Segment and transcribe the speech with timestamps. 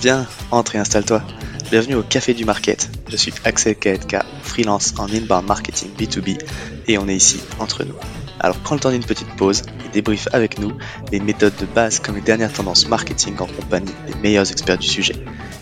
[0.00, 1.22] Viens, entre et installe-toi.
[1.70, 2.88] Bienvenue au Café du Market.
[3.08, 6.38] Je suis Axel Kaetka, freelance en inbound marketing B2B
[6.86, 7.94] et on est ici entre nous.
[8.38, 10.72] Alors prends le temps d'une petite pause et débrief avec nous
[11.10, 14.86] les méthodes de base comme les dernières tendances marketing en compagnie des meilleurs experts du
[14.86, 15.16] sujet.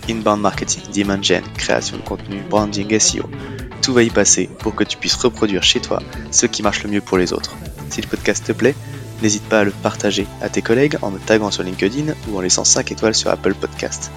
[0.08, 3.28] Inbound marketing, demand gen, création de contenu, branding, SEO.
[3.82, 6.90] Tout va y passer pour que tu puisses reproduire chez toi ce qui marche le
[6.90, 7.54] mieux pour les autres.
[7.90, 8.74] Si le podcast te plaît,
[9.22, 12.40] n'hésite pas à le partager à tes collègues en me taguant sur LinkedIn ou en
[12.40, 14.10] laissant 5 étoiles sur Apple Podcast.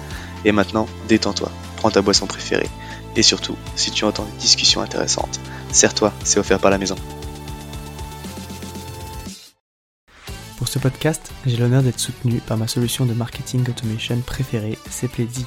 [0.44, 2.68] Et maintenant, détends-toi, prends ta boisson préférée.
[3.16, 5.40] Et surtout, si tu entends une discussion intéressante,
[5.72, 6.96] serre-toi, c'est offert par la maison.
[10.58, 15.46] Pour ce podcast, j'ai l'honneur d'être soutenu par ma solution de marketing automation préférée, Cepledi.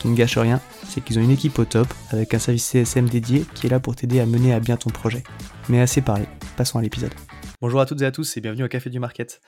[0.00, 3.06] Qui ne gâche rien, c'est qu'ils ont une équipe au top avec un service CSM
[3.06, 5.22] dédié qui est là pour t'aider à mener à bien ton projet.
[5.68, 6.24] Mais assez parlé,
[6.56, 7.12] passons à l'épisode.
[7.60, 9.42] Bonjour à toutes et à tous et bienvenue au Café du Market.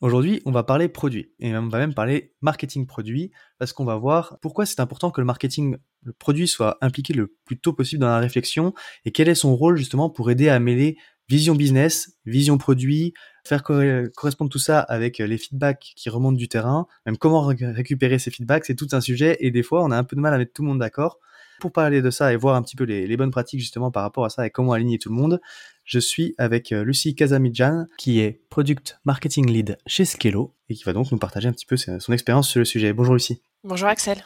[0.00, 3.94] Aujourd'hui, on va parler produit et on va même parler marketing produit parce qu'on va
[3.94, 8.00] voir pourquoi c'est important que le marketing le produit soit impliqué le plus tôt possible
[8.00, 10.96] dans la réflexion et quel est son rôle justement pour aider à mêler
[11.28, 13.14] vision business, vision produit,
[13.46, 18.30] faire correspondre tout ça avec les feedbacks qui remontent du terrain, même comment récupérer ces
[18.30, 20.38] feedbacks, c'est tout un sujet et des fois on a un peu de mal à
[20.38, 21.18] mettre tout le monde d'accord.
[21.60, 24.24] Pour parler de ça et voir un petit peu les, bonnes pratiques justement par rapport
[24.24, 25.40] à ça et comment aligner tout le monde,
[25.84, 30.82] je suis avec euh, Lucie Kazamidjan qui est Product Marketing Lead chez Skello et qui
[30.84, 32.92] va donc nous partager un petit peu son expérience sur le sujet.
[32.92, 33.40] Bonjour Lucie.
[33.62, 34.24] Bonjour Axel.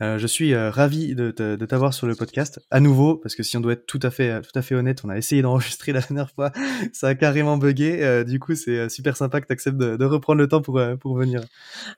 [0.00, 3.42] Euh, je suis euh, ravi de, de, t'avoir sur le podcast à nouveau parce que
[3.42, 5.92] si on doit être tout à fait tout à fait honnête, on a essayé d'enregistrer
[5.92, 6.52] la dernière fois,
[6.92, 7.98] ça a carrément bugué.
[8.02, 10.80] Euh, du coup, c'est super sympa que tu acceptes de, de, reprendre le temps pour
[11.00, 11.40] pour venir.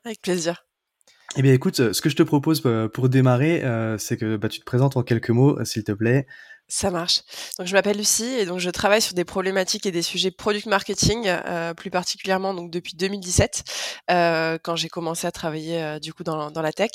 [0.05, 0.65] Avec plaisir.
[1.37, 2.62] Eh bien, écoute, ce que je te propose
[2.93, 3.62] pour démarrer,
[3.99, 6.27] c'est que bah, tu te présentes en quelques mots, s'il te plaît.
[6.73, 7.23] Ça marche.
[7.59, 10.67] Donc je m'appelle Lucie et donc je travaille sur des problématiques et des sujets product
[10.67, 13.65] marketing, euh, plus particulièrement donc depuis 2017
[14.13, 16.91] euh, quand j'ai commencé à travailler euh, du coup dans, dans, la tech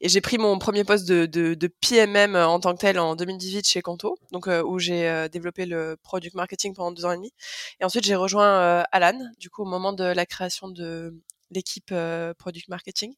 [0.00, 3.16] et j'ai pris mon premier poste de, de, de, PMM en tant que tel en
[3.16, 7.32] 2018 chez Conto, donc où j'ai développé le product marketing pendant deux ans et demi
[7.80, 11.20] et ensuite j'ai rejoint Alan du coup au moment de la création de
[11.50, 11.94] l'équipe
[12.38, 13.14] product marketing.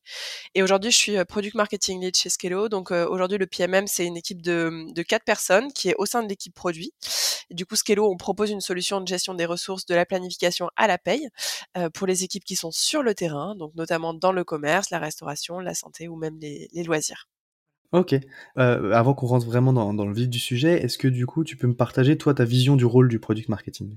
[0.54, 2.68] Et aujourd'hui, je suis product marketing lead chez Skello.
[2.68, 6.22] Donc aujourd'hui, le PMM, c'est une équipe de, de quatre personnes qui est au sein
[6.22, 6.92] de l'équipe produit.
[7.50, 10.86] Du coup, Skello, on propose une solution de gestion des ressources de la planification à
[10.86, 11.28] la paye
[11.94, 15.60] pour les équipes qui sont sur le terrain, donc notamment dans le commerce, la restauration,
[15.60, 17.28] la santé ou même les, les loisirs.
[17.92, 18.14] Ok.
[18.56, 21.56] avant qu'on rentre vraiment dans, dans le vif du sujet, est-ce que du coup, tu
[21.56, 23.96] peux me partager, toi, ta vision du rôle du product marketing?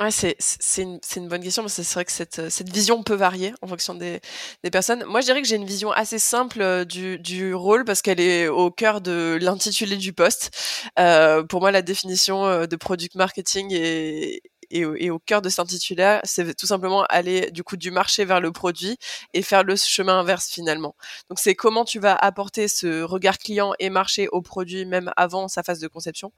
[0.00, 0.36] Ouais, c'est
[0.82, 3.68] une, une bonne question parce que c'est vrai que cette, cette vision peut varier en
[3.68, 4.20] fonction des,
[4.64, 5.04] des personnes.
[5.04, 8.18] Moi, je dirais que j'ai une vision assez simple euh, du, du rôle parce qu'elle
[8.18, 10.50] est au cœur de l'intitulé du poste.
[10.98, 15.60] Euh, pour moi, la définition euh, de product marketing est, et, au cœur de cet
[15.60, 18.96] intitulaire, c'est tout simplement aller du coup du marché vers le produit
[19.32, 20.94] et faire le chemin inverse finalement.
[21.28, 25.48] Donc c'est comment tu vas apporter ce regard client et marché au produit même avant
[25.48, 26.32] sa phase de conception.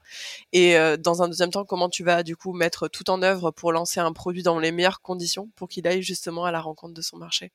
[0.53, 3.51] Et euh, dans un deuxième temps, comment tu vas du coup mettre tout en œuvre
[3.51, 6.93] pour lancer un produit dans les meilleures conditions pour qu'il aille justement à la rencontre
[6.93, 7.51] de son marché.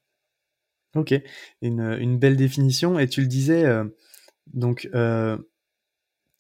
[0.95, 1.15] Ok,
[1.63, 2.99] une, belle définition.
[2.99, 3.85] Et tu le disais, euh,
[4.53, 5.39] donc euh,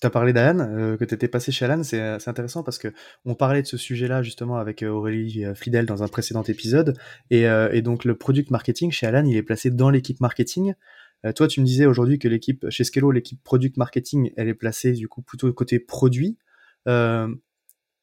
[0.02, 2.88] tu as parlé d'Alan, euh, que tu étais passé chez Alan, c'est intéressant parce que
[3.24, 6.98] on parlait de ce sujet-là justement avec euh, Aurélie euh, Fidel dans un précédent épisode,
[7.30, 10.74] et, et, donc le product marketing chez Alan, il est placé dans l'équipe marketing.
[11.36, 14.92] toi, tu me disais aujourd'hui que l'équipe chez Skello, l'équipe product marketing, elle est placée
[14.92, 16.36] du coup plutôt côté produit.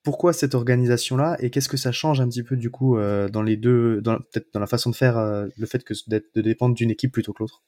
[0.03, 3.57] pourquoi cette organisation-là et qu'est-ce que ça change un petit peu du coup dans les
[3.57, 7.33] deux, peut-être dans la façon de faire, le fait que de dépendre d'une équipe plutôt
[7.33, 7.61] que l'autre?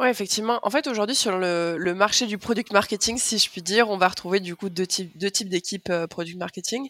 [0.00, 0.58] Ouais, effectivement.
[0.62, 3.96] En fait, aujourd'hui, sur le, le, marché du product marketing, si je puis dire, on
[3.96, 6.88] va retrouver du coup deux types, deux types d'équipes euh, product marketing.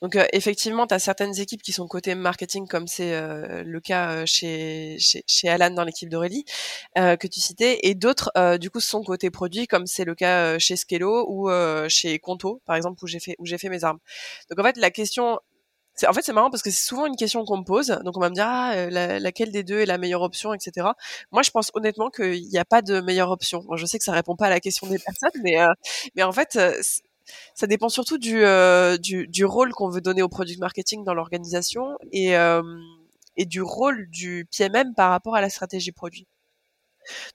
[0.00, 3.80] Donc, euh, effectivement, tu as certaines équipes qui sont côté marketing, comme c'est euh, le
[3.80, 6.44] cas chez, chez, chez, Alan dans l'équipe d'Aurélie,
[6.96, 10.76] que tu citais, et d'autres, du coup, sont côté produit, comme c'est le cas chez
[10.76, 11.50] Skello ou
[11.88, 13.98] chez Conto, par exemple, où j'ai fait, où j'ai fait mes armes.
[14.50, 15.38] Donc, en fait, la question
[16.06, 17.88] en fait c'est marrant parce que c'est souvent une question qu'on me pose.
[18.04, 20.88] Donc on va me dire ah, euh, laquelle des deux est la meilleure option etc
[21.30, 23.64] moi je pense honnêtement qu'il n'y a pas de meilleure option.
[23.76, 25.72] Je sais que ça répond pas à la question des personnes mais euh,
[26.16, 26.74] mais en fait euh,
[27.54, 28.42] ça dépend surtout du,
[29.00, 32.34] du, du, rôle qu'on veut donner au product marketing dans l'organisation et,
[33.36, 36.26] et du rôle du PMM par rapport à la stratégie produit.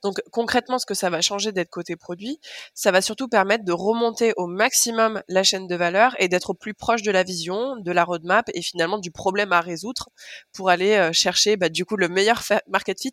[0.02, 2.40] Donc concrètement, ce que ça va changer d'être côté produit,
[2.74, 6.54] ça va surtout permettre de remonter au maximum la chaîne de valeur et d'être au
[6.54, 10.08] plus proche de la vision, de la roadmap et finalement du problème à résoudre
[10.52, 13.12] pour aller euh, chercher bah, du coup le meilleur market fit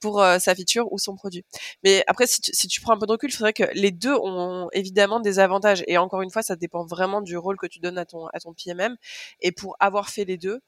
[0.00, 1.44] pour euh, sa feature ou son produit.
[1.84, 3.90] Mais après, si tu, si tu prends un peu de recul, c'est vrai que les
[3.90, 7.66] deux ont évidemment des avantages et encore une fois, ça dépend vraiment du rôle que
[7.66, 8.96] tu donnes à ton à ton PMM.
[9.40, 10.60] Et pour avoir fait les deux,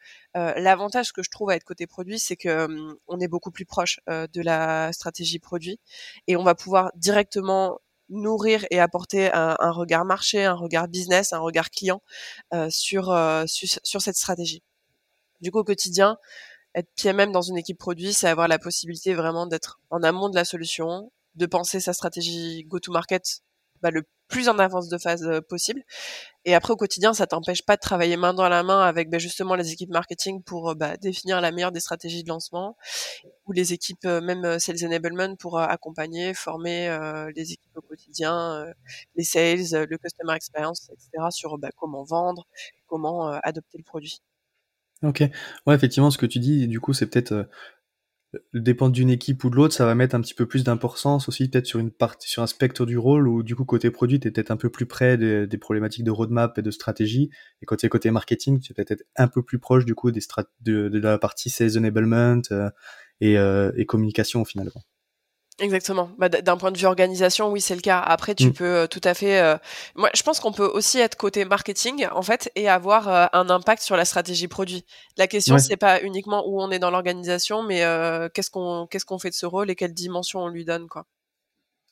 [0.57, 2.69] l'avantage que je trouve à être côté produit, c'est que
[3.07, 5.81] on est beaucoup plus proche de la stratégie produit
[6.27, 11.39] et on va pouvoir directement nourrir et apporter un, regard marché, un regard business, un
[11.39, 12.03] regard client
[12.55, 14.63] euh, sur, euh, sur, cette stratégie.
[15.41, 16.19] Du coup, au quotidien,
[16.75, 20.35] être PMM dans une équipe produit, c'est avoir la possibilité vraiment d'être en amont de
[20.35, 23.43] la solution, de penser sa stratégie go-to-market
[23.83, 25.83] bah, le plus en avance de phase euh, possible.
[26.49, 29.19] Et après, au quotidien, ça t'empêche pas de travailler main dans la main avec bah,
[29.19, 32.75] justement les équipes marketing pour euh, bah, définir la meilleure des stratégies de lancement,
[33.45, 36.89] ou les équipes euh, même sales enablement pour accompagner, former
[37.37, 38.65] les équipes au quotidien,
[39.15, 41.27] les sales, le customer experience, etc.
[41.29, 42.47] sur bah, comment vendre,
[42.87, 44.23] comment adopter le produit.
[45.03, 45.23] Ok,
[45.67, 47.47] ouais, effectivement, ce que tu dis, du coup, c'est peut-être
[48.53, 51.49] dépendre d'une équipe ou de l'autre, ça va mettre un petit peu plus d'importance aussi
[51.49, 54.29] peut-être sur une partie, sur un spectre du rôle où du coup côté produit, tu
[54.29, 57.31] es peut-être un peu plus près des, problématiques de roadmap et de stratégie,
[57.63, 60.45] et côté côté marketing, tu es peut-être un peu plus proche du coup des strat
[60.61, 62.71] de, la partie sales enablement euh,
[63.23, 64.83] euh, et communication finalement.
[65.61, 66.11] Exactement.
[66.19, 67.99] Bah, d'un point de vue organisation, oui, c'est le cas.
[67.99, 68.53] Après, tu mm.
[68.53, 69.41] peux euh, tout à fait.
[69.41, 69.57] Euh,
[69.97, 73.51] moi, je pense qu'on peut aussi être côté marketing, en fait, et avoir euh, un
[73.51, 74.85] impact sur la stratégie produit.
[75.17, 77.83] La question, c'est pas uniquement où on est dans l'organisation, mais
[78.35, 81.07] qu'est-ce qu'on qu'est-ce qu'on fait de ce rôle et quelle dimension on lui donne, quoi.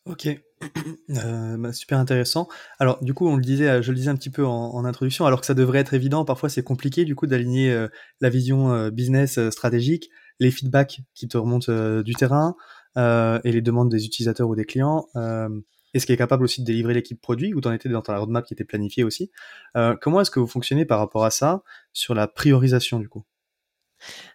[0.05, 0.29] Ok,
[1.09, 2.47] bah, super intéressant.
[2.79, 5.27] Alors, du coup, on le disait, je le disais un petit peu en, en introduction,
[5.27, 6.25] alors que ça devrait être évident.
[6.25, 7.87] Parfois, c'est compliqué, du coup, d'aligner
[8.21, 10.09] la vision business stratégique,
[10.39, 12.55] les feedbacks qui te remontent du terrain.
[12.97, 15.49] Euh, et les demandes des utilisateurs ou des clients, euh,
[15.95, 18.19] et ce qui est capable aussi de délivrer l'équipe produit, ou t'en étais dans ta
[18.19, 19.31] roadmap qui était planifiée aussi?
[19.77, 21.63] Euh, comment est-ce que vous fonctionnez par rapport à ça
[21.93, 23.25] sur la priorisation du coup?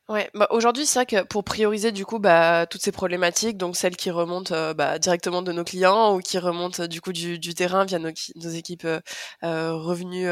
[0.09, 3.77] Ouais, bah aujourd'hui c'est vrai que pour prioriser du coup bah, toutes ces problématiques, donc
[3.77, 7.39] celles qui remontent euh, bah, directement de nos clients ou qui remontent du coup du,
[7.53, 8.99] terrain via nos, équipes euh,
[9.43, 10.27] euh revenus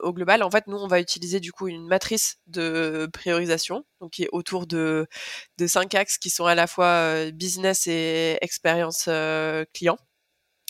[0.00, 4.12] au global, en fait nous on va utiliser du coup une matrice de priorisation, donc
[4.12, 5.06] qui est autour de,
[5.58, 9.08] de cinq axes qui sont à la fois business et expérience
[9.74, 9.98] client.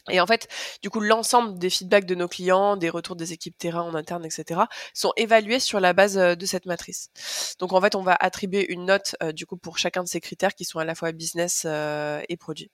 [0.08, 0.48] Et en fait,
[0.82, 4.24] du coup, l'ensemble des feedbacks de nos clients, des retours des équipes terrain en interne,
[4.24, 4.62] etc.,
[4.94, 7.10] sont évalués sur la base euh, de cette matrice.
[7.58, 10.20] Donc, en fait, on va attribuer une note, euh, du coup, pour chacun de ces
[10.20, 12.70] critères qui sont à la fois business euh, et produit.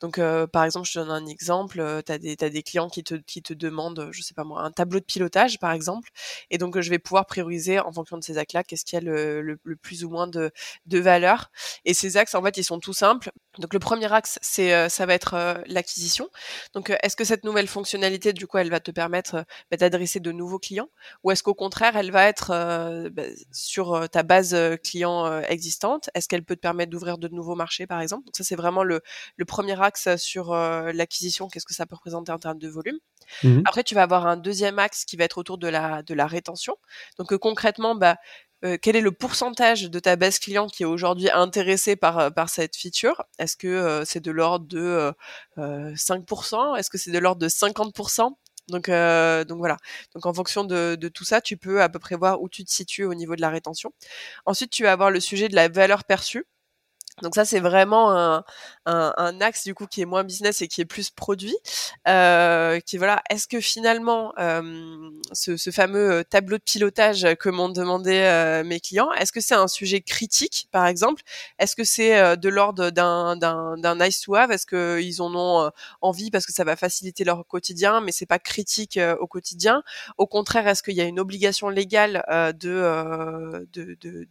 [0.00, 0.18] Donc,
[0.52, 1.80] par exemple, je te donne un exemple.
[1.80, 5.04] Euh, tu as des, clients qui te, demandent, je sais pas moi, un tableau de
[5.04, 6.08] pilotage, par exemple.
[6.50, 9.42] Et donc, je vais pouvoir prioriser en fonction de ces axes-là, qu'est-ce qui a le,
[9.42, 10.50] le, plus ou moins de,
[10.86, 11.50] de valeur.
[11.84, 13.30] Et ces axes, en fait, ils sont tout simples.
[13.58, 16.28] Donc, le premier axe, c'est, euh, ça va être l'acquisition.
[16.74, 20.32] Donc, est-ce que cette nouvelle fonctionnalité, du coup, elle va te permettre bah, d'adresser de
[20.32, 20.88] nouveaux clients
[21.24, 22.50] Ou est-ce qu'au contraire, elle va être
[23.10, 26.10] bah, sur ta base client existante?
[26.14, 28.24] Est-ce qu'elle peut te permettre d'ouvrir de nouveaux marchés, par exemple?
[28.26, 29.00] Donc, ça, c'est vraiment le,
[29.36, 32.98] le premier axe sur euh, l'acquisition, qu'est-ce que ça peut représenter en termes de volume?
[33.42, 36.14] Mmh Après, tu vas avoir un deuxième axe qui va être autour de la, de
[36.14, 36.76] la rétention.
[37.18, 38.16] Donc euh, concrètement, bah,
[38.64, 42.48] euh, quel est le pourcentage de ta base client qui est aujourd'hui intéressé par, par
[42.48, 43.24] cette feature?
[43.38, 45.12] Est-ce que c'est de l'ordre de
[45.56, 48.30] 5% Est-ce que c'est de l'ordre de 50%
[48.68, 49.78] donc, donc voilà.
[50.14, 52.64] Donc en fonction de, de, tout ça, tu peux à peu près voir où tu
[52.64, 53.92] te situes au niveau de la rétention.
[54.46, 56.46] Ensuite, tu vas avoir le sujet de la valeur perçue.
[57.22, 58.44] Donc ça, c'est vraiment un,
[58.90, 61.56] un, axe du coup qui est moins business et qui est plus produit.
[62.08, 67.68] Euh, qui voilà, est-ce que finalement euh, ce, fameux euh, tableau de pilotage que m'ont
[67.68, 68.10] demandé
[68.64, 71.22] mes clients, est-ce que c'est un sujet critique par exemple?
[71.58, 74.50] Est-ce que c'est de l'ordre d'un, d'un, nice to have?
[74.50, 75.70] Est-ce qu'ils en ont
[76.00, 79.82] envie parce que ça va faciliter leur quotidien, mais c'est pas critique au quotidien?
[80.18, 82.24] Au contraire, est-ce qu'il y a une obligation légale
[82.58, 83.66] de,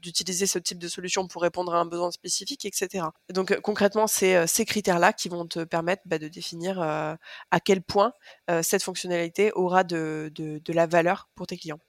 [0.01, 3.05] d'utiliser ce type de solution pour répondre à un besoin spécifique, etc.
[3.31, 7.15] Donc concrètement, c'est ces critères-là qui vont te permettre bah, de définir euh,
[7.51, 8.13] à quel point
[8.49, 10.31] euh, cette fonctionnalité aura de,
[10.67, 11.79] la valeur pour tes clients.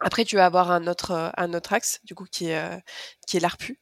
[0.00, 3.80] Après, tu vas avoir un autre, autre axe, du coup, qui est, l'ARPU.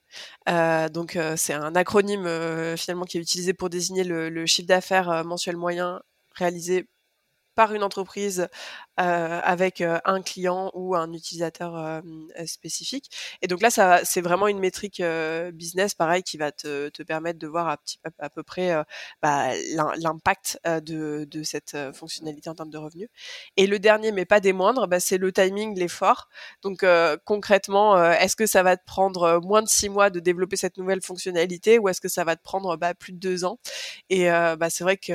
[0.93, 6.01] donc, c'est un acronyme finalement qui est utilisé pour désigner le, chiffre d'affaires mensuel moyen
[6.37, 6.89] réalisé
[7.55, 8.49] par une entreprise
[9.01, 12.01] euh, avec euh, un client ou un utilisateur euh,
[12.47, 13.11] spécifique.
[13.43, 15.03] Et donc là, ça, c'est vraiment une métrique
[15.53, 18.73] business, pareil, qui va te, te permettre de voir à, petit, à, peu près
[19.21, 19.49] bah,
[19.97, 23.09] l'impact de, de cette fonctionnalité en termes de revenus.
[23.57, 26.29] Et le dernier, mais pas des moindres, bah, c'est le timing, l'effort.
[26.63, 26.85] Donc
[27.25, 31.03] concrètement, est-ce que ça va te prendre moins de six mois de développer cette nouvelle
[31.03, 33.59] fonctionnalité ou est-ce que ça va te prendre bah, plus de deux ans
[34.09, 35.13] Et bah, c'est vrai que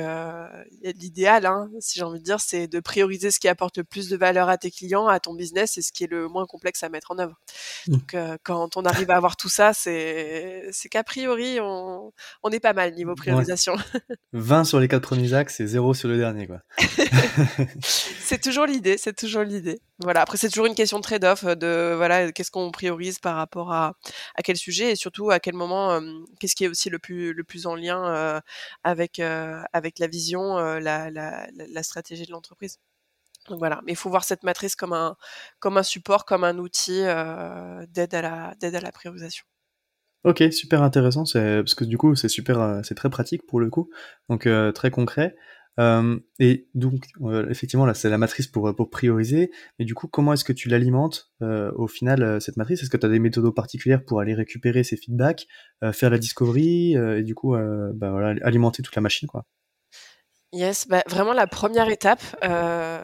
[0.84, 4.09] l'idéal, hein, si j'ai envie de dire, c'est de prioriser ce qui apporte le plus
[4.09, 6.83] de valeur à tes clients, à ton business, et ce qui est le moins complexe
[6.83, 7.39] à mettre en œuvre.
[7.88, 7.91] Mmh.
[7.91, 12.12] Donc, euh, quand on arrive à avoir tout ça, c'est qu'a priori, on,
[12.43, 13.75] on est pas mal niveau priorisation.
[14.33, 16.59] 20 sur les quatre premiers axes et 0 sur le dernier, quoi.
[17.81, 19.79] c'est toujours l'idée, c'est toujours l'idée.
[20.01, 20.21] Voilà.
[20.21, 23.95] Après, c'est toujours une question de trade-off de voilà, qu'est-ce qu'on priorise par rapport à,
[24.36, 26.01] à quel sujet et surtout à quel moment, euh,
[26.39, 28.39] qu'est-ce qui est aussi le plus le plus en lien euh,
[28.83, 32.79] avec avec la vision, la, la, la stratégie de l'entreprise.
[33.47, 35.15] Donc voilà, mais il faut voir cette matrice comme un,
[35.59, 39.45] comme un support, comme un outil euh, d'aide à la, à la priorisation.
[40.25, 43.69] Ok, super intéressant, parce que du coup c'est super, euh, c'est très pratique pour le
[43.69, 43.89] coup,
[44.27, 45.35] donc euh, très concret.
[46.39, 47.05] et donc
[47.49, 49.49] effectivement là c'est la matrice pour, pour prioriser,
[49.79, 52.83] mais du coup comment est-ce que tu l'alimentes au final cette matrice?
[52.83, 55.47] Est-ce que tu as des méthodes particulières pour aller récupérer ces feedbacks,
[55.93, 59.45] faire la discovery et du coup bah, voilà, alimenter toute la machine quoi?
[60.51, 62.99] Yes, bah, vraiment la première étape euh,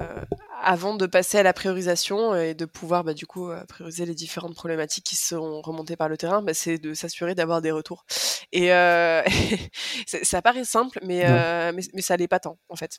[0.64, 4.16] avant de passer à la priorisation et de pouvoir bah, du coup euh, prioriser les
[4.16, 8.04] différentes problématiques qui sont remontées par le terrain, bah, c'est de s'assurer d'avoir des retours.
[8.52, 9.22] Et euh,
[10.24, 12.98] ça paraît simple, mais, euh, mais, mais, ça l'est pas tant en fait.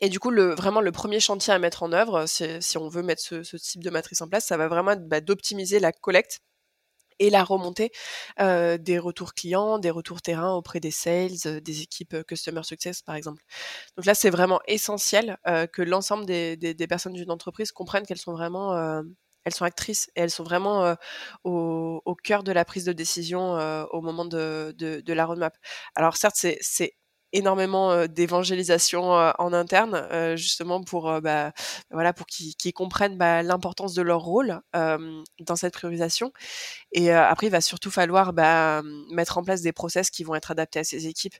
[0.00, 3.02] Et du coup, le, vraiment le premier chantier à mettre en œuvre, si on veut
[3.02, 5.92] mettre ce, ce type de matrice en place, ça va vraiment être bah, d'optimiser la
[5.92, 6.40] collecte
[7.20, 7.92] et la remontée
[8.38, 13.42] des retours clients, des retours terrain auprès des sales, des équipes customer success par exemple.
[13.96, 15.38] Donc là, c'est vraiment essentiel
[15.72, 19.02] que l'ensemble des, personnes d'une entreprise comprennent qu'elles sont vraiment
[19.44, 20.94] elles sont actrices et elles sont vraiment
[21.44, 23.52] au, cœur de la prise de décision
[23.90, 25.56] au moment de, la roadmap.
[25.94, 26.94] Alors certes, c'est
[27.32, 31.52] énormément d'évangélisation en interne justement pour bah,
[31.90, 36.32] voilà pour qu'ils comprennent bah, l'importance de leur rôle dans cette priorisation.
[36.92, 40.50] Et après il va surtout falloir bah, mettre en place des process qui vont être
[40.50, 41.36] adaptés à ces équipes.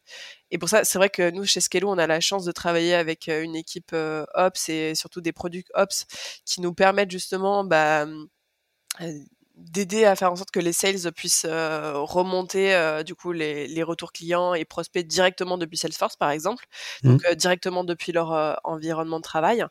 [0.51, 2.95] Et pour ça c'est vrai que nous chez Skello on a la chance de travailler
[2.95, 3.95] avec une équipe
[4.35, 6.07] ops et surtout des produits ops
[6.45, 8.07] qui nous permettent justement bah,
[9.61, 13.67] d'aider à faire en sorte que les sales puissent euh, remonter euh, du coup les,
[13.67, 16.65] les, retours clients et prospects directement depuis Salesforce par exemple,
[17.03, 17.09] mmh.
[17.11, 19.65] donc euh, directement depuis leur environnement de travail.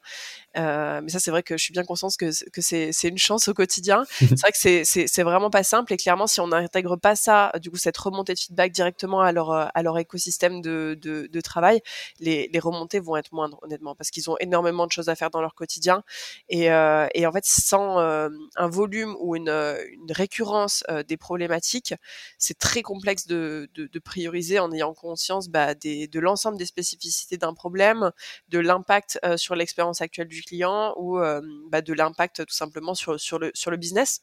[0.56, 3.48] mais ça c'est vrai que je suis bien consciente que, que c'est, c'est une chance
[3.48, 4.04] au quotidien.
[4.20, 7.16] c'est vrai que c'est, c'est, c'est vraiment pas simple et clairement si on n'intègre pas
[7.16, 11.28] ça, du coup cette remontée de feedback directement à leur à leur écosystème de, de,
[11.28, 11.82] de travail,
[12.20, 15.30] les, les, remontées vont être moindres honnêtement parce qu'ils ont énormément de choses à faire
[15.30, 16.04] dans leur quotidien
[16.50, 19.50] et, et en fait sans un volume ou une
[19.92, 21.94] une récurrence euh, des problématiques,
[22.38, 27.38] c'est très complexe de, de, de, prioriser en ayant conscience bah, de l'ensemble des spécificités
[27.38, 28.12] d'un problème,
[28.50, 32.96] de l'impact euh, sur l'expérience actuelle du client ou euh, bah, de l'impact tout simplement
[32.96, 34.22] sur, sur, le, sur le business.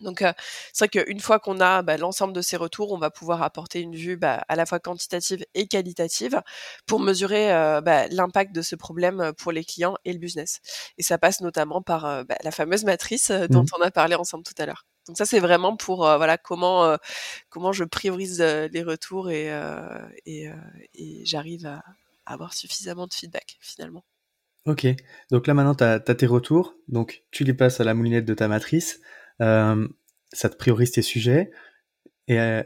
[0.00, 0.32] Donc euh,
[0.72, 3.80] c'est vrai qu'une fois qu'on a bah, l'ensemble de ces retours, on va pouvoir apporter
[3.80, 6.40] une vue bah, à la fois quantitative et qualitative
[6.86, 10.60] pour mesurer euh, bah, l'impact de ce problème pour les clients et le business.
[10.98, 13.78] Et ça passe notamment par euh, la fameuse matrice dont mmh.
[13.78, 14.86] on a parlé ensemble tout à l'heure.
[15.06, 16.94] Donc ça c'est vraiment pour voilà comment
[17.48, 19.46] comment je priorise les retours et,
[20.26, 20.50] et,
[20.94, 21.82] et j'arrive à,
[22.26, 24.04] à avoir suffisamment de feedback finalement.
[24.66, 24.86] Ok,
[25.30, 28.26] donc là maintenant tu as, as, tes retours, donc tu les passes à la moulinette
[28.26, 29.00] de ta matrice.
[29.42, 29.88] Euh,
[30.32, 31.50] ça te priorise tes sujets.
[32.26, 32.62] Et, euh,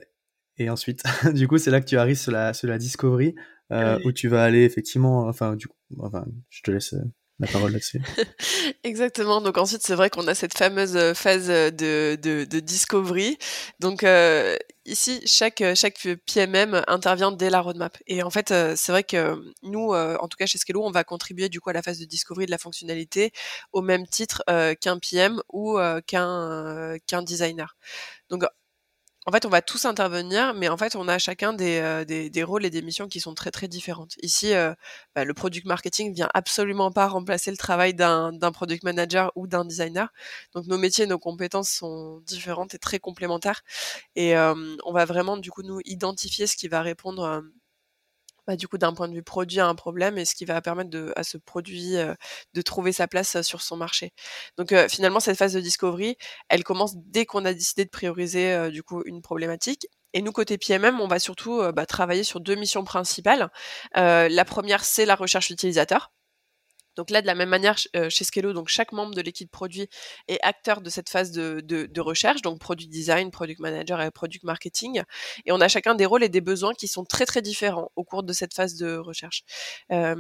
[0.59, 1.03] et ensuite,
[1.35, 3.35] du coup, c'est là que tu arrives sur la, sur la discovery,
[3.73, 4.07] euh, oui.
[4.07, 6.95] où tu vas aller effectivement, enfin, du coup, enfin, je te laisse
[7.39, 8.01] la parole là-dessus.
[8.85, 9.41] Exactement.
[9.41, 13.39] Donc ensuite, c'est vrai qu'on a cette fameuse phase de, de, de discovery.
[13.81, 17.97] Donc euh, ici, chaque, chaque PMM intervient dès la roadmap.
[18.07, 21.49] Et en fait, c'est vrai que nous, en tout cas chez Skello, on va contribuer
[21.49, 23.33] du coup à la phase de discovery de la fonctionnalité
[23.73, 27.77] au même titre euh, qu'un PM ou euh, qu'un qu'un designer.
[28.31, 28.45] Donc
[29.27, 32.29] en fait, on va tous intervenir, mais en fait, on a chacun des, euh, des,
[32.29, 34.17] des, rôles et des missions qui sont très très différentes.
[34.21, 34.75] Ici, euh,
[35.15, 39.65] bah, le product marketing vient absolument pas remplacer le travail d'un product manager ou d'un
[39.65, 40.09] designer.
[40.55, 43.63] Donc, nos métiers, nos compétences sont différentes et très complémentaires.
[44.17, 47.41] Et euh, on va vraiment, du coup, nous identifier ce qui va répondre euh,
[48.47, 50.61] bah, du coup d'un point de vue produit à un problème et ce qui va
[50.61, 51.95] permettre de, à ce produit
[52.55, 54.13] de trouver sa place sur son marché.
[54.57, 56.17] Donc finalement cette phase de discovery,
[56.49, 59.87] elle commence dès qu'on a décidé de prioriser du coup une problématique.
[60.15, 63.51] Et nous, côté PMM, on va surtout bah, travailler sur deux missions principales.
[63.95, 66.11] la première, c'est la recherche utilisateur.
[66.97, 69.89] Donc là, de la même manière, euh, chez Skello, donc chaque membre de l'équipe produit
[70.29, 74.45] est acteur de cette phase de, de, recherche, donc product design, product manager et product
[74.45, 75.03] marketing.
[75.47, 78.05] Et on a chacun des rôles et des besoins qui sont très très différents au
[78.05, 79.45] cours de cette phase de recherche.
[79.93, 80.17] Euh,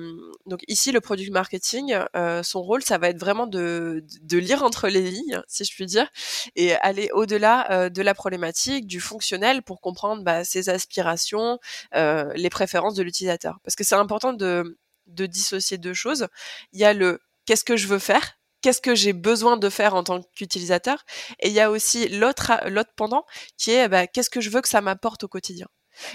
[0.47, 4.63] donc ici, le product marketing, euh, son rôle, ça va être vraiment de, de, lire
[4.63, 6.09] entre les lignes, si je puis dire,
[6.57, 11.59] et aller au-delà euh, de la problématique, du fonctionnel, pour comprendre bah, ses aspirations,
[11.95, 13.59] euh, les préférences de l'utilisateur.
[13.65, 16.29] Parce que c'est important de de dissocier deux choses.
[16.73, 19.95] Il y a le qu'est-ce que je veux faire qu'est-ce que j'ai besoin de faire
[19.97, 21.05] en tant qu'utilisateur
[21.41, 23.25] et il y a aussi l'autre l'autre pendant
[23.59, 25.67] qui est bah, qu'est-ce que je veux que ça m'apporte au quotidien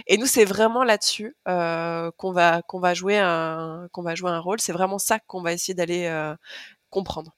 [0.07, 4.31] et nous c'est vraiment là-dessus euh, qu'on va qu'on va jouer un qu'on va jouer
[4.31, 4.59] un rôle.
[4.59, 6.35] C'est vraiment ça qu'on va essayer d'aller euh,
[6.89, 7.36] comprendre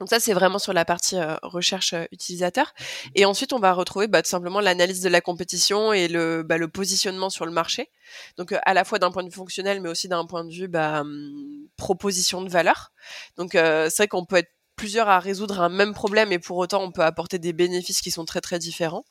[0.00, 2.72] donc ça, c'est vraiment sur la partie euh, recherche euh, utilisateur.
[3.14, 6.56] Et ensuite, on va retrouver bah, tout simplement l'analyse de la compétition et le, bah,
[6.56, 7.90] le positionnement sur le marché.
[8.36, 10.52] Donc euh, à la fois d'un point de vue fonctionnel, mais aussi d'un point de
[10.52, 12.92] vue bah, hum, proposition de valeur.
[13.36, 16.82] Donc c'est vrai qu'on peut être plusieurs à résoudre un même problème et pour autant
[16.82, 19.04] on peut apporter des bénéfices qui sont très très différents.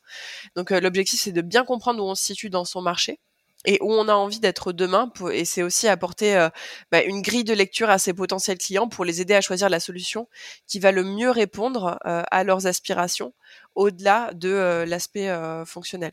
[0.56, 3.20] Donc l'objectif c'est de bien comprendre où on se situe dans son marché
[3.64, 5.12] et où on a envie d'être demain.
[5.32, 6.48] et c'est aussi apporter euh,
[6.92, 9.80] bah, une grille de lecture à ses potentiels clients pour les aider à choisir la
[9.80, 10.28] solution
[10.66, 13.34] qui va le mieux répondre euh, à leurs aspirations
[13.74, 15.28] au-delà de euh, l'aspect
[15.66, 16.12] fonctionnel.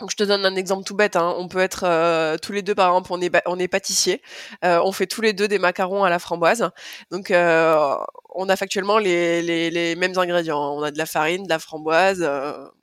[0.00, 1.16] Donc je te donne un exemple tout bête.
[1.16, 1.34] Hein.
[1.38, 4.20] On peut être tous les deux, par exemple, on est, on est pâtissier.
[4.62, 6.70] on fait tous les deux des macarons à la framboise.
[7.10, 7.32] Donc
[8.36, 10.76] on a factuellement les, les, les, mêmes ingrédients.
[10.76, 12.22] On a de la farine, de la framboise,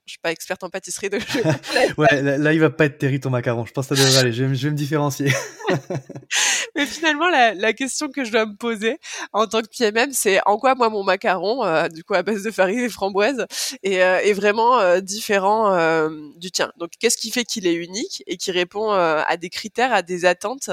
[0.06, 1.10] je suis pas experte en pâtisserie
[1.98, 3.66] ouais, là, il va pas être terrible ton macaron.
[3.66, 4.34] Je pense que ça devrait aller.
[4.34, 5.32] Je vais, je vais me différencier.
[6.76, 9.00] Mais finalement, la, la, question que je dois me poser
[9.32, 12.44] en tant que PMM, c'est en quoi moi mon macaron, euh, du coup à base
[12.44, 13.46] de farine et framboise,
[13.84, 16.72] est, euh, est vraiment euh, différent euh, du tien?
[16.78, 20.26] Donc, qu'est-ce qui fait qu'il est unique et qui répond à des critères, à des
[20.26, 20.70] attentes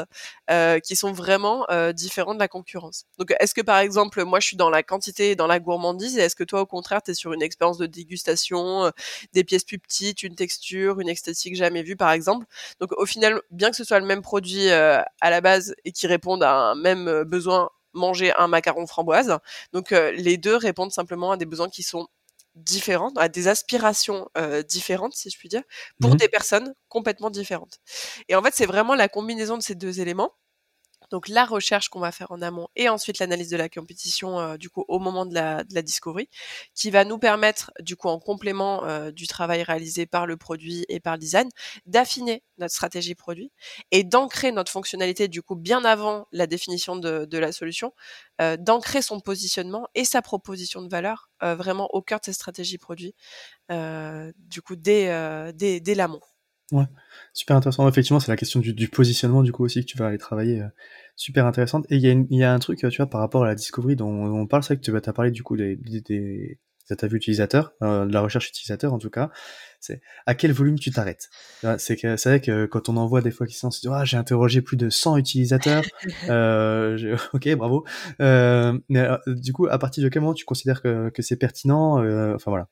[0.85, 3.05] qui sont vraiment différents de la concurrence?
[3.19, 6.17] Donc, est-ce que par exemple, moi je suis dans la quantité et dans la gourmandise,
[6.19, 8.91] et est-ce que toi au contraire, tu es sur une expérience de dégustation
[9.33, 12.47] des pièces plus petites, une texture, une esthétique jamais vue par exemple?
[12.81, 15.93] Donc au final, bien que ce soit le même produit euh, à la base et
[15.93, 19.39] qui réponde à un même euh, besoin, manger un macaron framboise,
[19.73, 22.07] donc euh, les deux répondent simplement à des besoins qui sont
[22.55, 24.29] différents, à des aspirations
[24.69, 25.63] différentes, si je puis dire,
[26.01, 27.79] pour mmh des personnes complètement différentes.
[28.29, 30.33] Et en fait, c'est vraiment la combinaison de ces deux éléments
[31.11, 34.57] donc la recherche qu'on va faire en amont et ensuite l'analyse de la compétition euh,
[34.57, 36.29] du coup au moment de la, de discovery,
[36.75, 40.85] qui va nous permettre du coup en complément euh, du travail réalisé par le produit
[40.89, 41.49] et par le design,
[41.87, 43.53] d'affiner notre stratégie produit
[43.91, 47.93] et d'ancrer notre fonctionnalité du coup bien avant la définition de, de la solution,
[48.41, 52.77] euh, d'ancrer son positionnement et sa proposition de valeur vraiment au cœur de cette stratégie
[52.77, 53.15] produit,
[53.71, 56.21] du coup dès, dès, dès l'amont.
[56.73, 56.85] Ouais,
[57.33, 57.89] super intéressant.
[57.89, 60.63] Effectivement, c'est la question du, du, positionnement du coup aussi que tu vas aller travailler.
[60.63, 60.69] Euh,
[61.17, 61.85] super intéressante.
[61.91, 63.55] Et il y, a il y a un truc, tu vois, par rapport à la
[63.55, 66.59] discovery dont on parle, c'est que tu vas parlé du coup des, des, des
[66.91, 69.31] interviews utilisateurs, euh, de la recherche utilisateur en tout cas.
[69.81, 71.29] C'est à quel volume tu t'arrêtes?
[71.79, 74.91] C'est vrai que quand on envoie des fois qui sont, ah j'ai interrogé plus de
[74.91, 75.85] 100 utilisateurs.
[76.29, 77.85] euh, ok, bravo.
[78.21, 81.99] Euh, mais du coup, à partir de quel moment tu considères que, que c'est pertinent
[82.35, 82.69] Enfin voilà.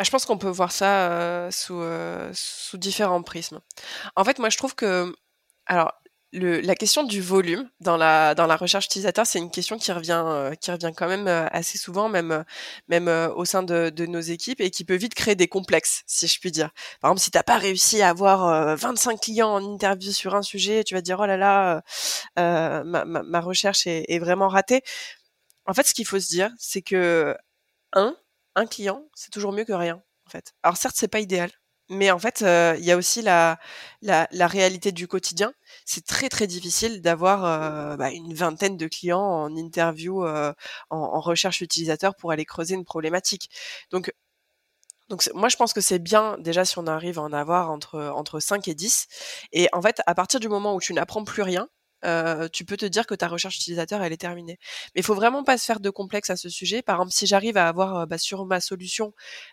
[0.00, 3.60] Bah, je pense qu'on peut voir ça euh, sous, euh, sous différents prismes.
[4.16, 5.14] En fait, moi, je trouve que,
[5.66, 5.92] alors,
[6.32, 9.92] le, la question du volume dans la dans la recherche utilisateur, c'est une question qui
[9.92, 12.44] revient qui revient quand même assez souvent, même
[12.88, 16.26] même au sein de, de, nos équipes et qui peut vite créer des complexes, si
[16.28, 16.70] je puis dire.
[17.02, 20.82] Par exemple, si t'as pas réussi à avoir 25 clients en interview sur un sujet,
[20.84, 21.82] tu vas dire oh là là,
[22.36, 24.82] ma, ma, ma, recherche est vraiment ratée.
[25.66, 27.36] En fait, ce qu'il faut se dire, c'est que
[27.92, 28.16] un,
[28.56, 30.54] un client, c'est toujours mieux que rien, en fait.
[30.62, 31.50] Alors certes, c'est pas idéal,
[31.90, 33.58] mais en fait, euh, il y a aussi la,
[34.00, 35.52] la, réalité du quotidien.
[35.84, 40.52] C'est très très difficile d'avoir euh, bah, une vingtaine de clients en interview, euh,
[40.90, 43.50] en, recherche utilisateur pour aller creuser une problématique.
[43.90, 44.12] Donc
[45.08, 47.98] donc moi je pense que c'est bien déjà si on arrive à en avoir entre
[48.14, 49.08] entre 5 et 10
[49.52, 51.68] et en fait à partir du moment où tu n'apprends plus rien,
[52.04, 54.58] euh, tu peux te dire que ta recherche utilisateur elle est terminée.
[54.94, 56.82] Mais il faut vraiment pas se faire de complexe à ce sujet.
[56.82, 59.12] Par exemple, si j'arrive à avoir euh, bah, sur ma solution,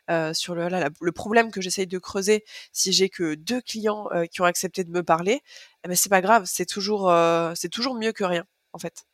[0.10, 4.46] euh, sur le, problème que j'essaye de creuser, si j'ai que deux clients qui ont
[4.46, 5.42] accepté de me parler,
[5.84, 7.12] eh ben c'est pas grave, c'est toujours
[7.56, 9.06] c'est toujours mieux que rien en fait.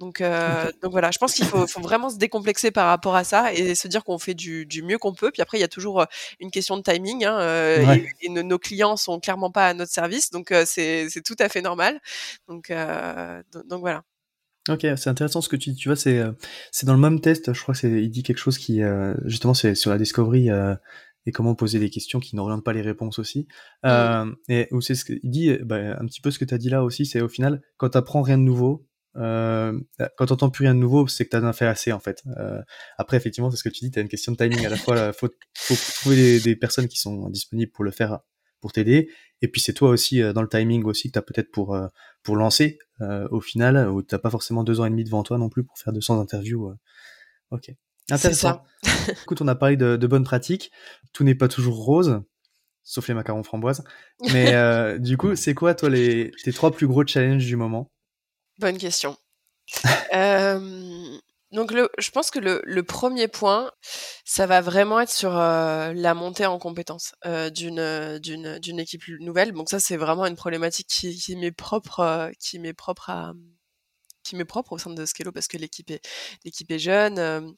[0.00, 3.22] Donc, euh, donc voilà, je pense qu'il faut, faut, vraiment se décomplexer par rapport à
[3.22, 5.30] ça et se dire qu'on fait du, du, mieux qu'on peut.
[5.30, 6.06] Puis après, il y a toujours euh,
[6.40, 10.30] une question de timing hein, euh, et, nos clients sont clairement pas à notre service,
[10.30, 12.00] donc euh, c'est tout à fait normal.
[12.48, 14.02] Donc, euh, donc voilà.
[14.70, 15.76] Ok, c'est intéressant ce que tu dis.
[15.76, 16.22] Tu vois, c'est
[16.72, 17.52] c'est dans le même test.
[17.52, 18.80] Je crois que il dit quelque chose qui
[19.24, 20.48] justement c'est sur la discovery
[21.26, 23.48] et comment poser des questions qui n'orientent pas les réponses aussi.
[23.84, 24.32] Mmh.
[24.48, 26.70] et où c'est ce qu'il dit bah, un petit peu ce que tu as dit
[26.70, 29.78] là aussi, c'est au final quand tu apprends rien de nouveau, euh,
[30.16, 32.22] quand t'entends plus rien de nouveau, c'est que t'as en fait assez en fait.
[32.38, 32.60] Euh,
[32.96, 34.64] après, effectivement, c'est ce que tu dis, t'as une question de timing.
[34.64, 37.90] À la fois, il faut, faut, trouver des, des, personnes qui sont disponibles pour le
[37.90, 38.20] faire,
[38.60, 39.10] pour t'aider.
[39.42, 41.88] Et puis c'est toi aussi euh, dans le timing aussi que t'as peut-être pour euh,
[42.22, 45.38] pour lancer euh, au final, où t'as pas forcément deux ans et demi devant toi
[45.38, 46.72] non plus pour faire 200 interviews.
[47.50, 47.72] Ok,
[48.10, 48.62] intéressant.
[49.22, 50.70] Écoute, on a parlé de, de bonnes pratiques.
[51.12, 52.22] Tout n'est pas toujours rose
[52.90, 53.84] sauf les macarons framboises.
[54.32, 57.90] Mais euh, du coup, c'est quoi, toi, les, tes trois plus gros challenges du moment?
[58.60, 59.16] Bonne question.
[61.52, 63.72] donc, le, je pense que le, premier point,
[64.26, 69.52] ça va vraiment être sur euh, la montée en compétences euh, d'une équipe nouvelle.
[69.52, 73.32] Donc ça, c'est vraiment une problématique qui, m'est propre, euh, qui propre à
[74.22, 76.06] qui propre au sein de Scalo parce que l'équipe est
[76.44, 77.56] l'équipe est jeune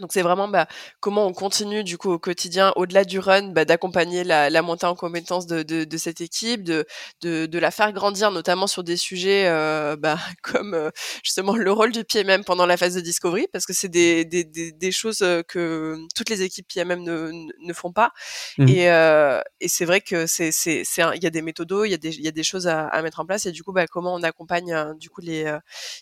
[0.00, 0.66] donc c'est vraiment bah,
[0.98, 4.86] comment on continue du coup au quotidien, au-delà du run, bah, d'accompagner la, la, montée
[4.86, 6.84] en compétences de, de, de, cette équipe, de,
[7.22, 10.90] de, de, la faire grandir, notamment sur des sujets euh, bah, comme euh,
[11.22, 14.42] justement le rôle du PMM pendant la phase de discovery, parce que c'est des, des,
[14.42, 17.30] des, des, choses euh, que toutes les équipes PMM ne,
[17.64, 18.10] ne font pas.
[18.58, 18.68] Mmh.
[18.68, 20.82] Et, euh, et c'est vrai que c'est c'est
[21.14, 22.88] il y a des méthodos, il y a des il y a des choses à,
[22.88, 25.56] à, mettre en place, et du coup bah, comment on accompagne euh, du coup les,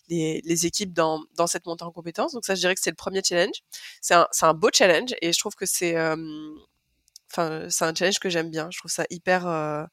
[0.09, 2.33] les les équipes dans dans cette montée en compétences.
[2.33, 3.63] Donc ça je dirais que c'est le premier challenge
[4.01, 5.97] c'est un, un, beau challenge et je trouve que c'est
[7.33, 8.69] enfin c'est un challenge que j'aime bien.
[8.71, 9.85] Je trouve ça hyper euh,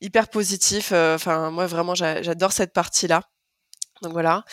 [0.00, 0.92] hyper positif.
[0.92, 3.22] Enfin moi vraiment j'adore cette partie là.
[4.02, 4.44] Donc voilà.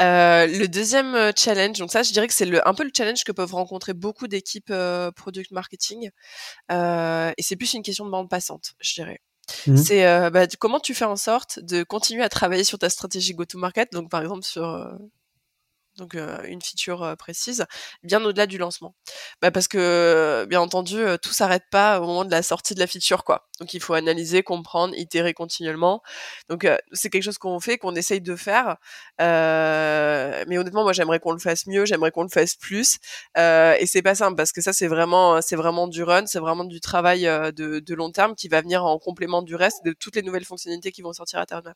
[0.00, 3.24] Euh, le deuxième challenge, donc ça, je dirais que c'est le, un peu le challenge
[3.24, 6.10] que peuvent rencontrer beaucoup d'équipes euh, product marketing.
[6.70, 9.20] Euh, et c'est plus une question de bande passante, je dirais.
[9.66, 9.76] Mmh.
[9.78, 13.92] C'est bah, comment tu fais en sorte de continuer à travailler sur ta stratégie go-to-market?
[13.92, 14.62] Donc par exemple sur
[15.98, 17.66] donc euh, une feature euh, précise,
[18.02, 18.94] bien au-delà du lancement.
[19.42, 22.80] Bah, parce que, bien entendu, euh, tout s'arrête pas au moment de la sortie de
[22.80, 23.48] la feature, quoi.
[23.60, 26.02] Donc il faut analyser, comprendre, itérer continuellement.
[26.48, 28.76] Donc c'est quelque chose qu'on fait, qu'on essaye de faire.
[29.18, 32.98] mais honnêtement, moi j'aimerais qu'on le fasse mieux, j'aimerais qu'on le fasse plus.
[33.36, 36.64] et c'est pas simple parce que ça c'est vraiment, c'est vraiment du run, c'est vraiment
[36.64, 40.16] du travail de, de, long terme qui va venir en complément du reste de toutes
[40.16, 41.74] les nouvelles fonctionnalités qui vont sortir à terme.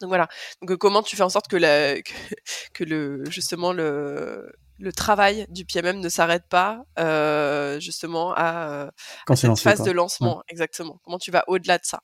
[0.00, 0.28] Donc voilà.
[0.62, 2.12] Donc comment tu fais en sorte que, la, que,
[2.74, 8.90] que le justement le, le travail du PMM ne s'arrête pas euh, justement à, euh,
[9.28, 9.86] à cette lancé, phase quoi.
[9.86, 10.36] de lancement?
[10.38, 10.42] Ouais.
[10.48, 10.98] exactement.
[11.04, 12.00] Comment tu vas au-delà de ça?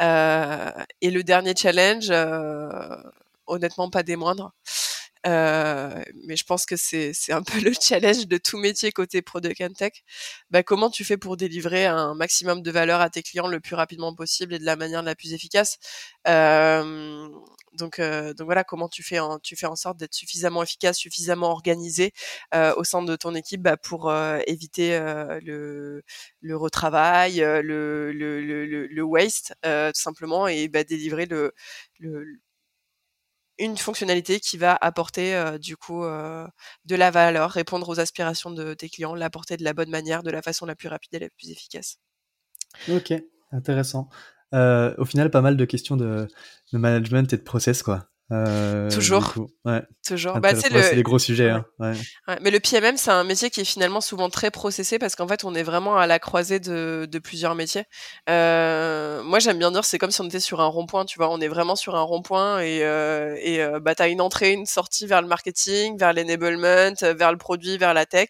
[0.00, 2.68] Euh, Et le dernier challenge, euh,
[3.46, 4.52] honnêtement pas des moindres.
[5.28, 9.72] Mais je pense que c'est un peu le challenge de tout métier côté product and
[9.74, 9.92] tech.
[10.50, 13.74] Bah, comment tu fais pour délivrer un maximum de valeur à tes clients le plus
[13.74, 15.78] rapidement possible et de la manière la plus efficace?
[16.28, 17.28] Euh,
[17.74, 18.00] donc,
[18.40, 19.38] voilà, comment tu fais en,
[19.76, 22.12] sorte d'être suffisamment efficace, suffisamment organisé
[22.54, 24.98] euh, au sein de ton équipe bah, pour euh, éviter
[25.42, 26.02] le,
[26.56, 31.52] retravail, le, waste tout simplement et bah, délivrer le
[33.58, 36.46] une fonctionnalité qui va apporter euh, du coup euh,
[36.84, 40.30] de la valeur, répondre aux aspirations de tes clients, l'apporter de la bonne manière, de
[40.30, 41.98] la façon la plus rapide et la plus efficace.
[42.88, 43.12] Ok,
[43.52, 44.08] intéressant.
[44.54, 46.28] Euh, au final, pas mal de questions de,
[46.72, 48.08] de management et de process, quoi.
[48.30, 49.34] Euh, Toujours.
[49.64, 49.82] Ouais.
[50.06, 50.38] Toujours.
[50.38, 50.94] Bah, c'est le...
[50.94, 51.48] des gros sujets.
[51.48, 51.64] Hein.
[51.78, 51.92] Ouais.
[52.26, 52.38] Ouais.
[52.42, 55.44] Mais le PMM, c'est un métier qui est finalement souvent très processé parce qu'en fait,
[55.44, 57.84] on est vraiment à la croisée de, de plusieurs métiers.
[58.28, 61.30] Euh, moi, j'aime bien dire, c'est comme si on était sur un rond-point, tu vois.
[61.30, 64.66] On est vraiment sur un rond-point et, euh, et euh, bah, t'as une entrée, une
[64.66, 68.28] sortie vers le marketing, vers l'enablement, vers le produit, vers la tech,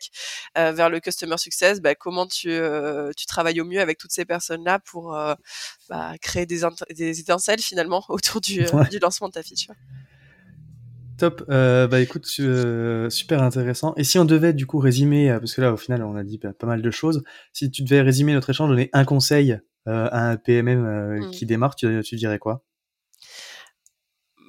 [0.56, 1.80] euh, vers le customer success.
[1.80, 5.18] Bah, comment tu, euh, tu travailles au mieux avec toutes ces personnes-là pour
[5.88, 6.61] bah, créer des,
[6.96, 9.74] des étincelles finalement autour du, du lancement de ta feature.
[11.18, 11.44] Top.
[11.51, 13.92] Euh, bah écoute, euh, super intéressant.
[13.96, 16.22] Et si on devait du coup résumer, euh, parce que là au final on a
[16.22, 19.59] dit bah, pas mal de choses, si tu devais résumer notre échange, donner un conseil
[19.88, 21.31] euh, à un PMM mmh.
[21.33, 22.62] qui démarre, tu, tu dirais quoi?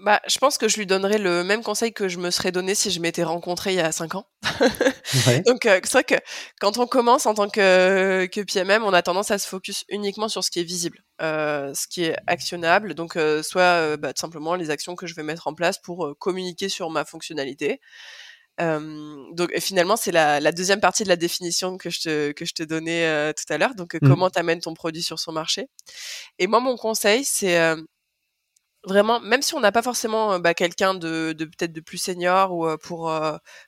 [0.01, 2.73] Bah, je pense que je lui donnerais le même conseil que je me serais donné
[2.73, 4.25] si je m'étais rencontré il y a cinq ans.
[5.27, 5.41] ouais.
[5.41, 6.15] Donc, euh, c'est vrai que
[6.61, 10.29] quand on commence en tant que, que PMM, on a tendance à se focus uniquement
[10.29, 12.93] sur ce qui est visible, euh, ce qui est actionnable.
[12.93, 16.15] Donc, euh, soit bah, tout simplement les actions que je vais mettre en place pour
[16.17, 17.81] communiquer sur ma fonctionnalité.
[18.59, 22.53] donc, finalement, c'est la, la, deuxième partie de la définition que je te, que je
[22.53, 23.75] te donnais tout à l'heure.
[23.75, 24.07] Donc, mmh.
[24.07, 25.67] comment tu amènes ton produit sur son marché?
[26.39, 27.57] Et moi, mon conseil, c'est
[28.85, 32.67] vraiment, même si on n'a pas forcément bah, quelqu'un de, peut-être de plus senior ou
[32.77, 33.11] pour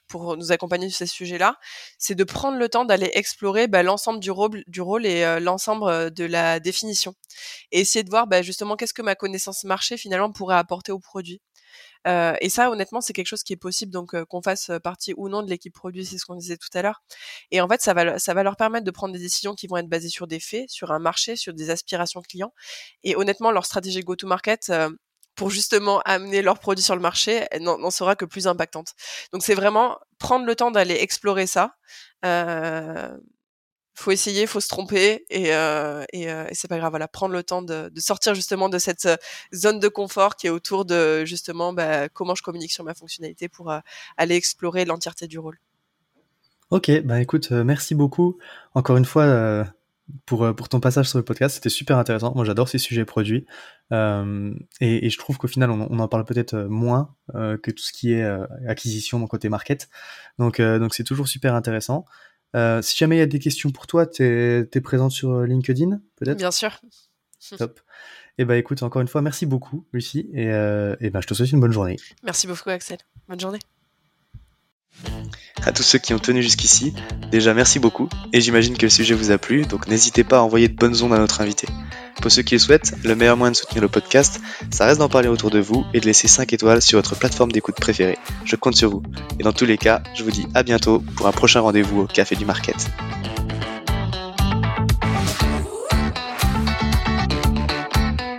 [0.07, 1.57] pour nous accompagner sur ces sujets-là,
[1.97, 5.39] c'est de prendre le temps d'aller explorer bah, l'ensemble du rôle, du rôle et euh,
[5.39, 7.15] l'ensemble de la définition,
[7.71, 10.99] et essayer de voir bah, justement qu'est-ce que ma connaissance marché finalement pourrait apporter au
[10.99, 11.41] produit.
[12.07, 15.13] Euh, et ça, honnêtement, c'est quelque chose qui est possible, donc euh, qu'on fasse partie
[15.17, 17.03] ou non de l'équipe produit, c'est ce qu'on disait tout à l'heure.
[17.51, 19.77] Et en fait, ça va, ça va leur permettre de prendre des décisions qui vont
[19.77, 22.53] être basées sur des faits, sur un marché, sur des aspirations clients.
[23.03, 24.71] Et honnêtement, leur stratégie go-to-market,
[25.35, 28.93] pour justement amener leurs produits sur le marché n'en sera que plus impactante.
[29.33, 31.75] Donc c'est vraiment prendre le temps d'aller explorer ça.
[32.25, 33.17] Euh,
[34.01, 36.91] faut essayer, faut se tromper et, euh, euh, et c'est pas grave.
[36.91, 39.15] Voilà, prendre le temps de, sortir justement de cette euh,
[39.53, 43.47] zone de confort qui est autour de justement bah, comment je communique sur ma fonctionnalité
[43.47, 43.71] pour
[44.17, 45.59] aller explorer l'entièreté du rôle.
[46.69, 48.37] Ok, bah écoute, merci beaucoup
[48.73, 49.65] encore une fois
[50.25, 51.55] pour, pour ton passage sur le podcast.
[51.55, 52.33] C'était super intéressant.
[52.33, 53.45] Moi, j'adore ces sujets produits
[53.91, 58.13] et, je trouve qu'au final, on, on, en parle peut-être moins que tout ce qui
[58.13, 58.25] est
[58.67, 59.89] acquisition, mon côté market.
[60.39, 62.05] Donc, donc c'est toujours super intéressant.
[62.55, 65.45] Euh, si jamais il y a des questions pour toi, tu es, présente sur euh,
[65.45, 66.37] LinkedIn, peut-être?
[66.37, 66.79] Bien sûr.
[67.57, 67.79] Top.
[68.37, 71.27] Et eh bah écoute, encore une fois, merci beaucoup, Lucie, et, euh, et bah, je
[71.27, 71.97] te souhaite une bonne journée.
[72.23, 72.97] Merci beaucoup, Axel.
[73.27, 73.59] Bonne journée.
[75.63, 76.93] À tous ceux qui ont tenu jusqu'ici,
[77.31, 80.41] déjà merci beaucoup, et j'imagine que le sujet vous a plu, donc n'hésitez pas à
[80.41, 81.67] envoyer de bonnes ondes à notre invité.
[82.21, 85.09] Pour ceux qui le souhaitent, le meilleur moyen de soutenir le podcast, ça reste d'en
[85.09, 88.17] parler autour de vous et de laisser 5 étoiles sur votre plateforme d'écoute préférée.
[88.43, 89.03] Je compte sur vous.
[89.39, 92.07] Et dans tous les cas, je vous dis à bientôt pour un prochain rendez-vous au
[92.07, 92.89] Café du Market.